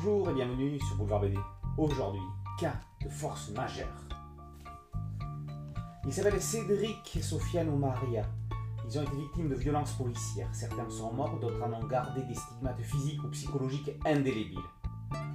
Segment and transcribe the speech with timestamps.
[0.00, 1.36] Bonjour et bienvenue sur Boulevard BD.
[1.76, 2.22] Aujourd'hui,
[2.60, 4.04] cas de force majeure.
[6.06, 8.22] Ils s'appellent Cédric et Sofiane ou Maria.
[8.86, 10.54] Ils ont été victimes de violences policières.
[10.54, 14.60] Certains sont morts, d'autres en ont gardé des stigmates physiques ou psychologiques indélébiles.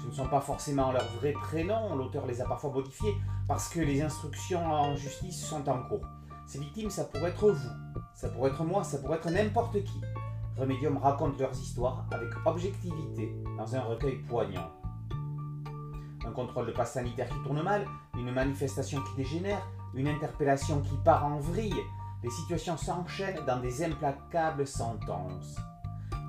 [0.00, 3.14] Ce ne sont pas forcément leurs vrais prénoms, l'auteur les a parfois modifiés
[3.46, 6.06] parce que les instructions en justice sont en cours.
[6.46, 10.00] Ces victimes, ça pourrait être vous, ça pourrait être moi, ça pourrait être n'importe qui.
[10.58, 14.70] Remedium raconte leurs histoires avec objectivité dans un recueil poignant.
[16.26, 17.86] Un contrôle de passe sanitaire qui tourne mal,
[18.18, 21.82] une manifestation qui dégénère, une interpellation qui part en vrille,
[22.22, 25.56] les situations s'enchaînent dans des implacables sentences.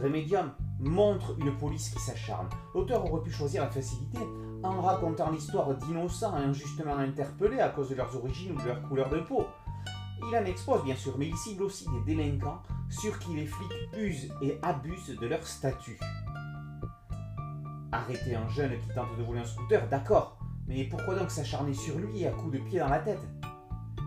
[0.00, 2.48] Remedium montre une police qui s'acharne.
[2.74, 4.18] L'auteur aurait pu choisir la facilité
[4.62, 9.08] en racontant l'histoire d'innocents injustement interpellés à cause de leurs origines ou de leur couleur
[9.08, 9.46] de peau.
[10.28, 13.72] Il en expose bien sûr, mais il cible aussi des délinquants sur qui les flics
[13.96, 15.98] usent et abusent de leur statut.
[17.92, 21.98] Arrêter un jeune qui tente de voler un scooter, d'accord, mais pourquoi donc s'acharner sur
[21.98, 23.20] lui à coups de pied dans la tête?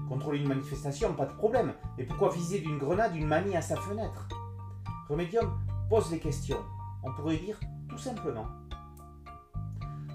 [0.08, 3.76] Contrôler une manifestation, pas de problème, mais pourquoi viser d'une grenade une mamie à sa
[3.76, 4.28] fenêtre?
[5.10, 6.60] Remedium pose des questions,
[7.04, 8.48] on pourrait dire tout simplement.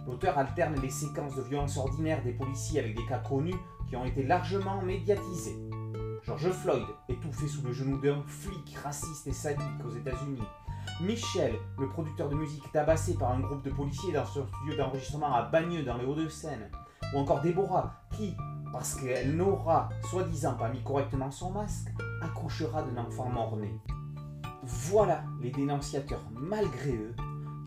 [0.07, 3.55] L'auteur alterne les séquences de violence ordinaires des policiers avec des cas connus
[3.89, 5.68] qui ont été largement médiatisés.
[6.29, 10.43] George Floyd, étouffé sous le genou d'un flic raciste et sadique aux États-Unis.
[11.01, 15.35] Michel, le producteur de musique tabassé par un groupe de policiers dans son studio d'enregistrement
[15.35, 16.71] à Bagneux dans les Hauts-de-Seine.
[17.15, 18.37] Ou encore Déborah, qui,
[18.75, 21.89] parce qu'elle n'aura soi-disant pas mis correctement son masque,
[22.21, 23.81] accouchera d'un enfant mort-né.
[24.65, 27.17] Voilà les dénonciateurs, malgré eux,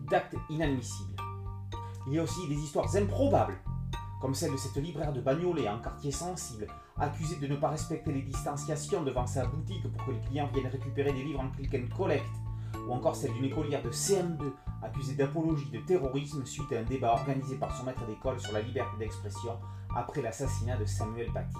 [0.08, 1.16] d'actes inadmissibles.
[2.06, 3.58] Il y a aussi des histoires improbables,
[4.20, 6.68] comme celle de cette libraire de Bagnolet en quartier sensible,
[7.02, 10.70] accusée de ne pas respecter les distanciations devant sa boutique pour que les clients viennent
[10.70, 12.24] récupérer des livres en click and collect,
[12.86, 17.12] ou encore celle d'une écolière de CM2 accusée d'apologie de terrorisme suite à un débat
[17.12, 19.58] organisé par son maître d'école sur la liberté d'expression
[19.96, 21.56] après l'assassinat de Samuel Paty.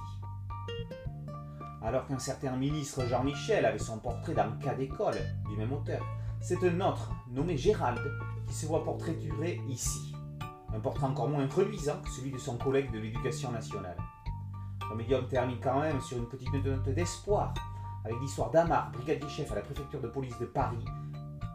[1.83, 6.05] Alors qu'un certain ministre Jean-Michel avait son portrait dans le cas d'école du même auteur,
[6.41, 8.01] c'est un autre, nommé Gérald,
[8.47, 10.15] qui se voit portraituré ici.
[10.75, 13.97] Un portrait encore moins reluisant que celui de son collègue de l'éducation nationale.
[14.93, 17.55] Le médium termine quand même sur une petite note d'espoir,
[18.05, 20.85] avec l'histoire d'Amar, brigadier chef à la préfecture de police de Paris,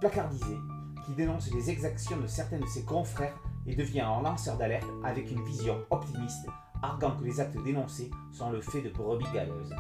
[0.02, 0.58] placardisé,
[1.06, 3.36] qui dénonce les exactions de certains de ses confrères
[3.68, 6.48] et devient un lanceur d'alerte avec une vision optimiste,
[6.82, 9.76] arguant que les actes dénoncés sont le fait de brebis galeuses.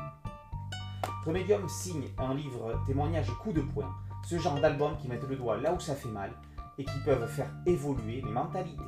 [1.26, 3.92] Remedium signe un livre témoignage coup de poing,
[4.24, 6.32] ce genre d'albums qui mettent le doigt là où ça fait mal
[6.78, 8.84] et qui peuvent faire évoluer les mentalités.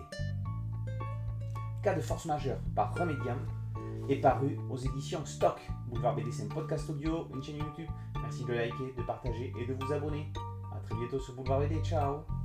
[1.81, 3.39] Cas de force majeure par Remedium
[4.09, 5.59] est paru aux éditions Stock.
[5.87, 7.89] Boulevard BD, c'est un podcast audio, une chaîne YouTube.
[8.21, 10.31] Merci de liker, de partager et de vous abonner.
[10.73, 11.81] A très bientôt sur Boulevard BD.
[11.83, 12.38] Ciao